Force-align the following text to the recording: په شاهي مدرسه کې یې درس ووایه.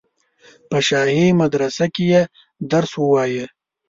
په 0.69 0.77
شاهي 0.87 1.27
مدرسه 1.41 1.85
کې 1.93 2.03
یې 2.11 2.21
درس 2.71 2.91
ووایه. 2.97 3.45